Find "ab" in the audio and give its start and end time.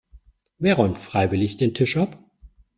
1.95-2.17